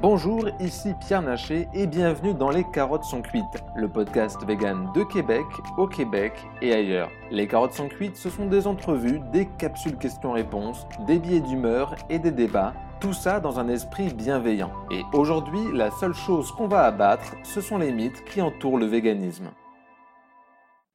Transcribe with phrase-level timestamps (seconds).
[0.00, 5.02] Bonjour, ici Pierre Naché et bienvenue dans Les Carottes sont cuites, le podcast vegan de
[5.02, 5.44] Québec,
[5.76, 7.10] au Québec et ailleurs.
[7.32, 12.20] Les Carottes sont cuites, ce sont des entrevues, des capsules questions-réponses, des billets d'humeur et
[12.20, 14.70] des débats, tout ça dans un esprit bienveillant.
[14.92, 18.86] Et aujourd'hui, la seule chose qu'on va abattre, ce sont les mythes qui entourent le
[18.86, 19.50] véganisme.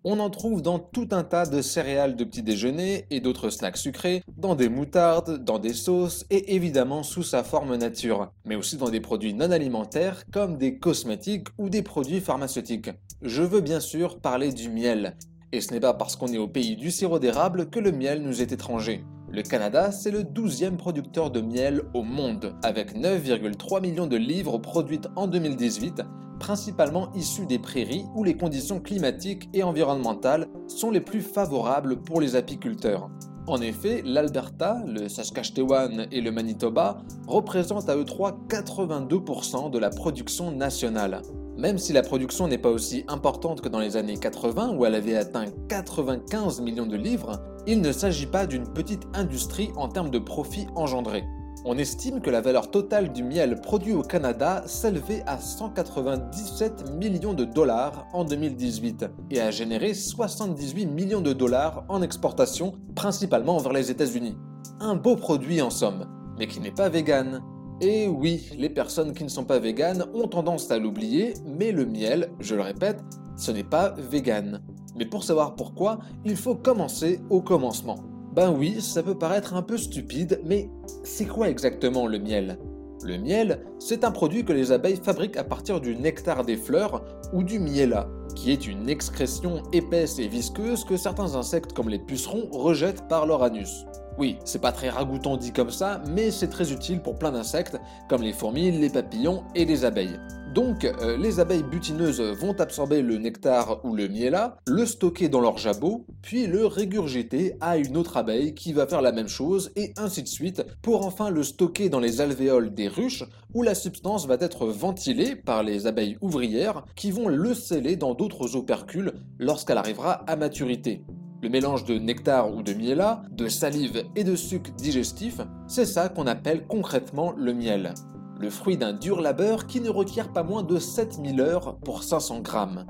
[0.06, 3.78] On en trouve dans tout un tas de céréales de petit déjeuner et d'autres snacks
[3.78, 8.76] sucrés, dans des moutardes, dans des sauces et évidemment sous sa forme nature, mais aussi
[8.76, 12.90] dans des produits non alimentaires comme des cosmétiques ou des produits pharmaceutiques.
[13.22, 15.16] Je veux bien sûr parler du miel.
[15.54, 18.24] Et ce n'est pas parce qu'on est au pays du sirop d'érable que le miel
[18.24, 19.06] nous est étranger.
[19.30, 24.58] Le Canada, c'est le 12e producteur de miel au monde, avec 9,3 millions de livres
[24.58, 26.02] produites en 2018,
[26.44, 32.20] principalement issus des prairies où les conditions climatiques et environnementales sont les plus favorables pour
[32.20, 33.10] les apiculteurs.
[33.48, 39.90] En effet, l'Alberta, le Saskatchewan et le Manitoba représentent à eux trois 82% de la
[39.90, 41.22] production nationale.
[41.58, 44.96] Même si la production n'est pas aussi importante que dans les années 80 où elle
[44.96, 50.12] avait atteint 95 millions de livres, il ne s'agit pas d'une petite industrie en termes
[50.12, 51.24] de profit engendré.
[51.66, 57.34] On estime que la valeur totale du miel produit au Canada s'élevait à 197 millions
[57.34, 63.72] de dollars en 2018 et a généré 78 millions de dollars en exportation, principalement vers
[63.72, 64.36] les États-Unis.
[64.82, 66.06] Un beau produit en somme,
[66.38, 67.42] mais qui n'est pas vegan.
[67.80, 71.86] Et oui, les personnes qui ne sont pas véganes ont tendance à l'oublier, mais le
[71.86, 73.02] miel, je le répète,
[73.38, 74.62] ce n'est pas vegan.
[74.98, 78.13] Mais pour savoir pourquoi, il faut commencer au commencement.
[78.36, 80.68] Ben oui, ça peut paraître un peu stupide, mais
[81.04, 82.58] c'est quoi exactement le miel?
[83.04, 87.04] Le miel, c'est un produit que les abeilles fabriquent à partir du nectar des fleurs
[87.32, 92.00] ou du miela, qui est une excrétion épaisse et visqueuse que certains insectes comme les
[92.00, 93.86] pucerons rejettent par leur anus.
[94.20, 97.78] Oui, c'est pas très ragoûtant dit comme ça, mais c'est très utile pour plein d'insectes,
[98.08, 100.20] comme les fourmis, les papillons et les abeilles.
[100.54, 105.42] Donc, euh, les abeilles butineuses vont absorber le nectar ou le miela, le stocker dans
[105.42, 109.72] leur jabot, puis le régurgiter à une autre abeille qui va faire la même chose,
[109.76, 113.24] et ainsi de suite, pour enfin le stocker dans les alvéoles des ruches,
[113.56, 118.14] où la substance va être ventilée par les abeilles ouvrières, qui vont le sceller dans
[118.14, 121.04] d'autres opercules lorsqu'elle arrivera à maturité.
[121.44, 126.08] Le mélange de nectar ou de miela, de salive et de sucre digestif, c'est ça
[126.08, 127.94] qu'on appelle concrètement le miel.
[128.40, 132.40] Le fruit d'un dur labeur qui ne requiert pas moins de 7000 heures pour 500
[132.40, 132.86] grammes.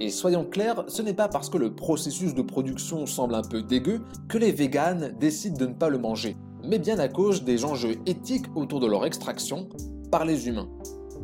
[0.00, 3.60] Et soyons clairs, ce n'est pas parce que le processus de production semble un peu
[3.60, 7.66] dégueu que les véganes décident de ne pas le manger, mais bien à cause des
[7.66, 9.68] enjeux éthiques autour de leur extraction
[10.10, 10.70] par les humains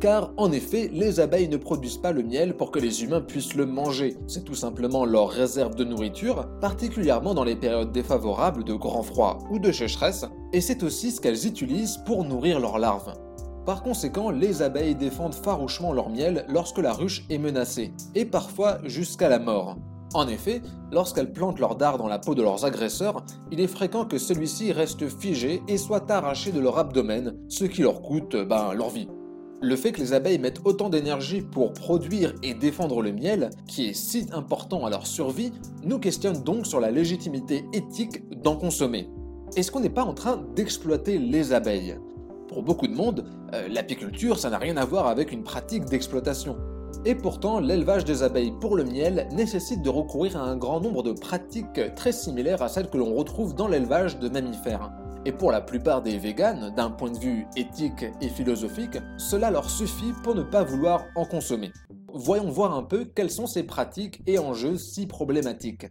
[0.05, 3.55] car en effet, les abeilles ne produisent pas le miel pour que les humains puissent
[3.55, 8.75] le manger, c'est tout simplement leur réserve de nourriture, particulièrement dans les périodes défavorables de
[8.75, 13.15] grand froid ou de sécheresse, et c'est aussi ce qu'elles utilisent pour nourrir leurs larves.
[13.65, 18.77] Par conséquent, les abeilles défendent farouchement leur miel lorsque la ruche est menacée, et parfois
[18.83, 19.75] jusqu'à la mort.
[20.13, 20.61] En effet,
[20.91, 24.71] lorsqu'elles plantent leur dard dans la peau de leurs agresseurs, il est fréquent que celui-ci
[24.71, 29.07] reste figé et soit arraché de leur abdomen, ce qui leur coûte ben, leur vie.
[29.65, 33.87] Le fait que les abeilles mettent autant d'énergie pour produire et défendre le miel, qui
[33.87, 35.51] est si important à leur survie,
[35.83, 39.09] nous questionne donc sur la légitimité éthique d'en consommer.
[39.57, 41.97] Est-ce qu'on n'est pas en train d'exploiter les abeilles?
[42.47, 43.25] Pour beaucoup de monde,
[43.55, 46.57] euh, l'apiculture, ça n'a rien à voir avec une pratique d'exploitation.
[47.03, 51.01] Et pourtant, l'élevage des abeilles pour le miel nécessite de recourir à un grand nombre
[51.01, 54.91] de pratiques très similaires à celles que l'on retrouve dans l'élevage de mammifères.
[55.27, 59.71] Et pour la plupart des véganes, d'un point de vue éthique et philosophique, cela leur
[59.71, 61.71] suffit pour ne pas vouloir en consommer.
[62.13, 65.87] Voyons voir un peu quelles sont ces pratiques et enjeux si problématiques.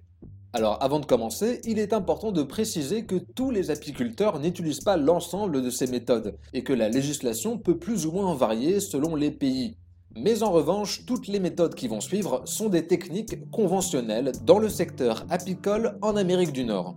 [0.52, 4.96] Alors avant de commencer, il est important de préciser que tous les apiculteurs n'utilisent pas
[4.96, 9.32] l'ensemble de ces méthodes et que la législation peut plus ou moins varier selon les
[9.32, 9.76] pays.
[10.16, 14.68] Mais en revanche, toutes les méthodes qui vont suivre sont des techniques conventionnelles dans le
[14.68, 16.94] secteur apicole en Amérique du Nord.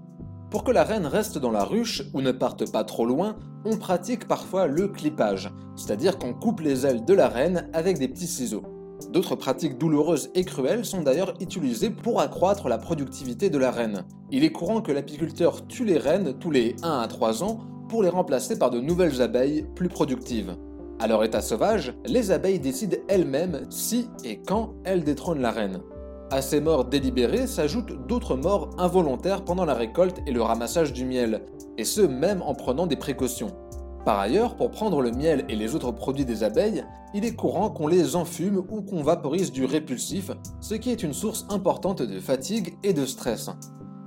[0.49, 3.35] Pour que la reine reste dans la ruche ou ne parte pas trop loin,
[3.65, 8.07] on pratique parfois le clippage, c'est-à-dire qu'on coupe les ailes de la reine avec des
[8.07, 8.63] petits ciseaux.
[9.11, 14.05] D'autres pratiques douloureuses et cruelles sont d'ailleurs utilisées pour accroître la productivité de la reine.
[14.31, 18.01] Il est courant que l'apiculteur tue les reines tous les 1 à 3 ans pour
[18.01, 20.55] les remplacer par de nouvelles abeilles plus productives.
[20.99, 25.81] À leur état sauvage, les abeilles décident elles-mêmes si et quand elles détrônent la reine.
[26.29, 31.05] À ces morts délibérées s'ajoutent d'autres morts involontaires pendant la récolte et le ramassage du
[31.05, 31.41] miel,
[31.77, 33.55] et ce même en prenant des précautions.
[34.03, 36.83] Par ailleurs, pour prendre le miel et les autres produits des abeilles,
[37.13, 41.13] il est courant qu'on les enfume ou qu'on vaporise du répulsif, ce qui est une
[41.13, 43.49] source importante de fatigue et de stress.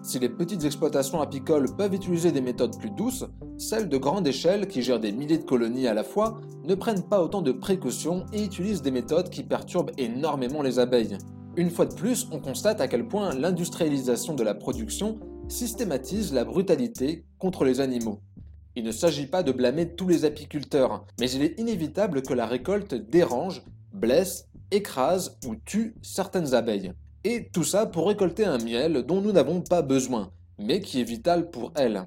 [0.03, 3.25] Si les petites exploitations apicoles peuvent utiliser des méthodes plus douces,
[3.57, 7.03] celles de grande échelle qui gèrent des milliers de colonies à la fois ne prennent
[7.03, 11.17] pas autant de précautions et utilisent des méthodes qui perturbent énormément les abeilles.
[11.61, 16.47] Une fois de plus, on constate à quel point l'industrialisation de la production systématise la
[16.47, 18.23] brutalité contre les animaux.
[18.77, 22.47] Il ne s'agit pas de blâmer tous les apiculteurs, mais il est inévitable que la
[22.47, 23.63] récolte dérange,
[23.93, 26.95] blesse, écrase ou tue certaines abeilles.
[27.25, 31.05] Et tout ça pour récolter un miel dont nous n'avons pas besoin, mais qui est
[31.05, 32.07] vital pour elles.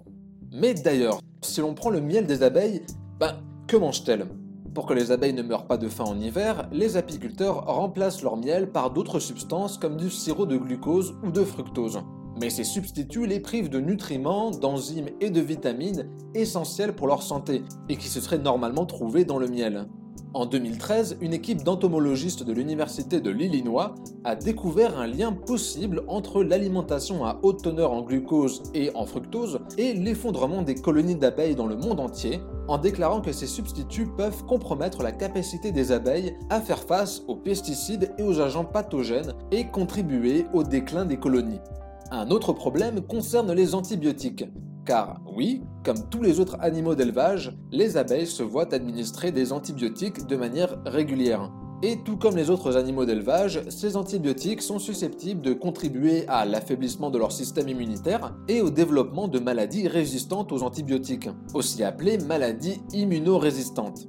[0.51, 2.81] Mais d'ailleurs, si l'on prend le miel des abeilles,
[3.19, 4.25] ben, que mangent-elles
[4.73, 8.37] Pour que les abeilles ne meurent pas de faim en hiver, les apiculteurs remplacent leur
[8.37, 11.99] miel par d'autres substances comme du sirop de glucose ou de fructose.
[12.41, 17.61] Mais ces substituts les privent de nutriments, d'enzymes et de vitamines essentiels pour leur santé
[17.87, 19.87] et qui se seraient normalement trouvés dans le miel.
[20.33, 23.93] En 2013, une équipe d'entomologistes de l'Université de l'Illinois
[24.23, 29.59] a découvert un lien possible entre l'alimentation à haute teneur en glucose et en fructose
[29.77, 34.45] et l'effondrement des colonies d'abeilles dans le monde entier, en déclarant que ces substituts peuvent
[34.45, 39.67] compromettre la capacité des abeilles à faire face aux pesticides et aux agents pathogènes et
[39.67, 41.59] contribuer au déclin des colonies.
[42.11, 44.45] Un autre problème concerne les antibiotiques.
[44.85, 50.27] Car oui, comme tous les autres animaux d'élevage, les abeilles se voient administrer des antibiotiques
[50.27, 51.51] de manière régulière.
[51.85, 57.11] Et tout comme les autres animaux d'élevage, ces antibiotiques sont susceptibles de contribuer à l'affaiblissement
[57.11, 62.81] de leur système immunitaire et au développement de maladies résistantes aux antibiotiques, aussi appelées maladies
[62.93, 64.07] immunorésistantes.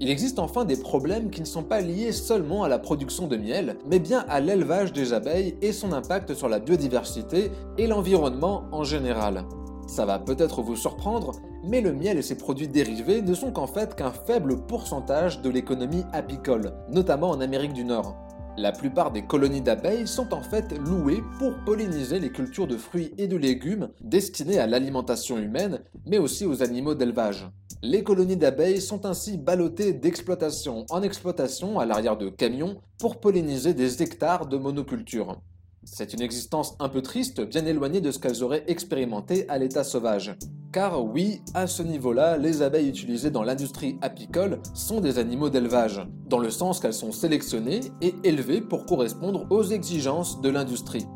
[0.00, 3.36] Il existe enfin des problèmes qui ne sont pas liés seulement à la production de
[3.36, 8.64] miel, mais bien à l'élevage des abeilles et son impact sur la biodiversité et l'environnement
[8.72, 9.44] en général.
[9.90, 11.32] Ça va peut-être vous surprendre,
[11.64, 15.50] mais le miel et ses produits dérivés ne sont qu'en fait qu'un faible pourcentage de
[15.50, 18.14] l'économie apicole, notamment en Amérique du Nord.
[18.56, 23.12] La plupart des colonies d'abeilles sont en fait louées pour polliniser les cultures de fruits
[23.18, 27.50] et de légumes destinées à l'alimentation humaine, mais aussi aux animaux d'élevage.
[27.82, 33.74] Les colonies d'abeilles sont ainsi ballottées d'exploitation en exploitation à l'arrière de camions pour polliniser
[33.74, 35.40] des hectares de monoculture.
[35.84, 39.82] C'est une existence un peu triste, bien éloignée de ce qu'elles auraient expérimenté à l'état
[39.82, 40.36] sauvage.
[40.72, 46.06] Car oui, à ce niveau-là, les abeilles utilisées dans l'industrie apicole sont des animaux d'élevage,
[46.28, 51.06] dans le sens qu'elles sont sélectionnées et élevées pour correspondre aux exigences de l'industrie.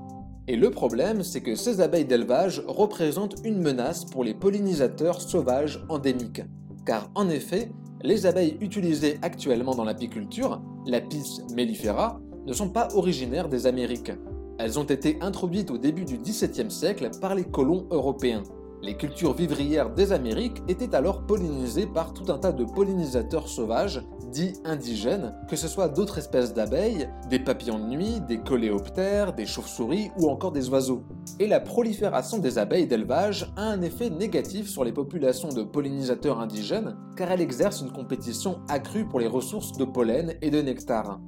[0.49, 5.85] Et le problème, c'est que ces abeilles d'élevage représentent une menace pour les pollinisateurs sauvages
[5.91, 6.43] endémiques.
[6.87, 7.71] Car en effet,
[8.03, 14.13] les abeilles utilisées actuellement dans l'apiculture, l'Apis mellifera, ne sont pas originaires des Amériques.
[14.59, 18.45] Elles ont été introduites au début du XVIIe siècle par les colons européens.
[18.85, 24.03] Les cultures vivrières des Amériques étaient alors pollinisées par tout un tas de pollinisateurs sauvages,
[24.31, 29.47] dits indigènes, que ce soit d'autres espèces d'abeilles, des papillons de nuit, des coléoptères, des
[29.47, 31.03] chauves-souris ou encore des oiseaux.
[31.41, 36.39] Et la prolifération des abeilles d'élevage a un effet négatif sur les populations de pollinisateurs
[36.39, 41.21] indigènes car elle exerce une compétition accrue pour les ressources de pollen et de nectar.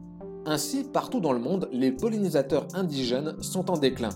[0.49, 4.11] Ainsi, partout dans le monde, les pollinisateurs indigènes sont en déclin.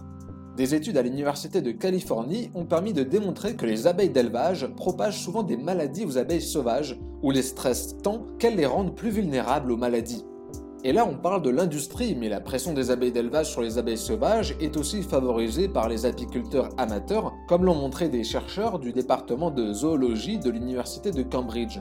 [0.57, 5.19] Des études à l'Université de Californie ont permis de démontrer que les abeilles d'élevage propagent
[5.19, 9.73] souvent des maladies aux abeilles sauvages ou les stressent tant qu'elles les rendent plus vulnérables
[9.73, 10.25] aux maladies.
[10.85, 13.99] Et là, on parle de l'industrie, mais la pression des abeilles d'élevage sur les abeilles
[13.99, 19.51] sauvages est aussi favorisée par les apiculteurs amateurs, comme l'ont montré des chercheurs du département
[19.51, 21.81] de zoologie de l'Université de Cambridge.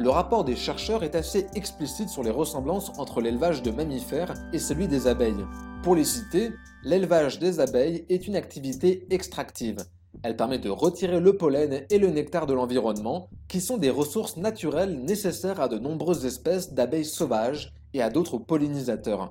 [0.00, 4.60] Le rapport des chercheurs est assez explicite sur les ressemblances entre l'élevage de mammifères et
[4.60, 5.44] celui des abeilles.
[5.82, 6.52] Pour les citer,
[6.84, 9.84] l'élevage des abeilles est une activité extractive.
[10.22, 14.36] Elle permet de retirer le pollen et le nectar de l'environnement, qui sont des ressources
[14.36, 19.28] naturelles nécessaires à de nombreuses espèces d'abeilles sauvages et à d'autres pollinisateurs.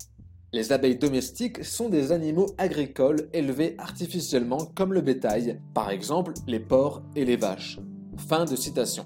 [0.51, 6.59] Les abeilles domestiques sont des animaux agricoles élevés artificiellement comme le bétail, par exemple les
[6.59, 7.79] porcs et les vaches.
[8.17, 9.05] Fin de citation.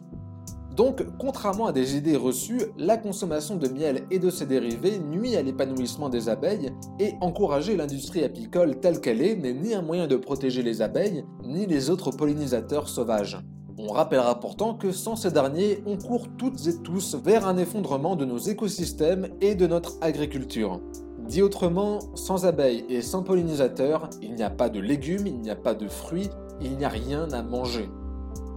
[0.75, 5.36] Donc, contrairement à des idées reçues, la consommation de miel et de ses dérivés nuit
[5.36, 10.08] à l'épanouissement des abeilles et encourager l'industrie apicole telle qu'elle est n'est ni un moyen
[10.08, 13.40] de protéger les abeilles, ni les autres pollinisateurs sauvages.
[13.78, 18.16] On rappellera pourtant que sans ces derniers, on court toutes et tous vers un effondrement
[18.16, 20.80] de nos écosystèmes et de notre agriculture.
[21.28, 25.50] Dit autrement, sans abeilles et sans pollinisateurs, il n'y a pas de légumes, il n'y
[25.50, 26.30] a pas de fruits,
[26.62, 27.90] il n'y a rien à manger.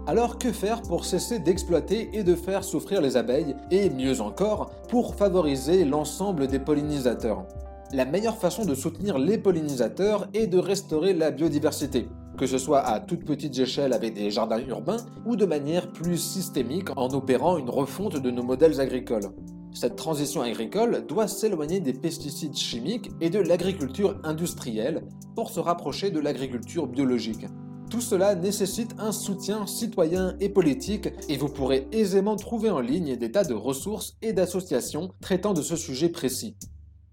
[0.07, 4.71] Alors que faire pour cesser d'exploiter et de faire souffrir les abeilles, et mieux encore,
[4.91, 7.47] pour favoriser l'ensemble des pollinisateurs?
[7.91, 12.07] La meilleure façon de soutenir les pollinisateurs est de restaurer la biodiversité,
[12.37, 16.19] que ce soit à toute petite échelle avec des jardins urbains ou de manière plus
[16.19, 19.31] systémique en opérant une refonte de nos modèles agricoles.
[19.73, 25.03] Cette transition agricole doit s'éloigner des pesticides chimiques et de l'agriculture industrielle
[25.35, 27.47] pour se rapprocher de l'agriculture biologique.
[27.91, 33.17] Tout cela nécessite un soutien citoyen et politique et vous pourrez aisément trouver en ligne
[33.17, 36.57] des tas de ressources et d'associations traitant de ce sujet précis.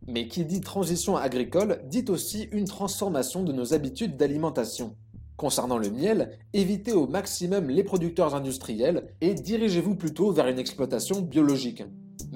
[0.08, 4.96] Mais qui dit transition agricole dit aussi une transformation de nos habitudes d'alimentation.
[5.38, 11.22] Concernant le miel, évitez au maximum les producteurs industriels et dirigez-vous plutôt vers une exploitation
[11.22, 11.84] biologique.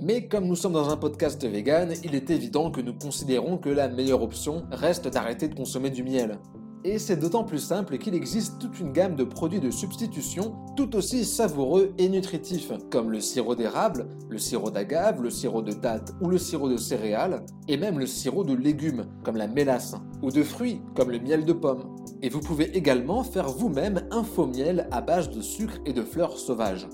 [0.02, 3.70] Mais comme nous sommes dans un podcast vegan, il est évident que nous considérons que
[3.70, 6.40] la meilleure option reste d'arrêter de consommer du miel.
[6.88, 10.96] Et c'est d'autant plus simple qu'il existe toute une gamme de produits de substitution tout
[10.96, 16.14] aussi savoureux et nutritifs, comme le sirop d'érable, le sirop d'agave, le sirop de date
[16.22, 20.30] ou le sirop de céréales, et même le sirop de légumes, comme la mélasse, ou
[20.30, 21.96] de fruits, comme le miel de pomme.
[22.22, 26.04] Et vous pouvez également faire vous-même un faux miel à base de sucre et de
[26.04, 26.88] fleurs sauvages.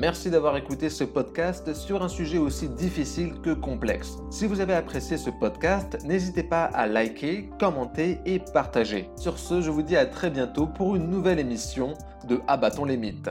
[0.00, 4.18] Merci d'avoir écouté ce podcast sur un sujet aussi difficile que complexe.
[4.30, 9.10] Si vous avez apprécié ce podcast, n'hésitez pas à liker, commenter et partager.
[9.16, 11.94] Sur ce, je vous dis à très bientôt pour une nouvelle émission
[12.28, 13.30] de Abattons les mythes.